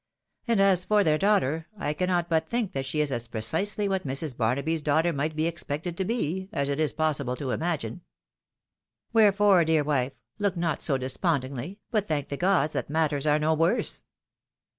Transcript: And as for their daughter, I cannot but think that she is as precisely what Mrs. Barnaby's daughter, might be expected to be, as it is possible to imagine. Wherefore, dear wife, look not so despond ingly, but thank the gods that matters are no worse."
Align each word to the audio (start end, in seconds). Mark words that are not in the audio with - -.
And 0.47 0.59
as 0.59 0.83
for 0.83 1.03
their 1.03 1.19
daughter, 1.19 1.67
I 1.77 1.93
cannot 1.93 2.27
but 2.27 2.49
think 2.49 2.71
that 2.71 2.85
she 2.87 3.01
is 3.01 3.11
as 3.11 3.27
precisely 3.27 3.87
what 3.87 4.03
Mrs. 4.07 4.35
Barnaby's 4.35 4.81
daughter, 4.81 5.13
might 5.13 5.35
be 5.35 5.45
expected 5.45 5.95
to 5.97 6.05
be, 6.05 6.49
as 6.51 6.69
it 6.69 6.79
is 6.79 6.91
possible 6.91 7.35
to 7.35 7.51
imagine. 7.51 8.01
Wherefore, 9.13 9.63
dear 9.63 9.83
wife, 9.83 10.13
look 10.39 10.57
not 10.57 10.81
so 10.81 10.97
despond 10.97 11.43
ingly, 11.43 11.77
but 11.91 12.07
thank 12.07 12.29
the 12.29 12.35
gods 12.37 12.73
that 12.73 12.89
matters 12.89 13.27
are 13.27 13.37
no 13.37 13.53
worse." 13.53 14.01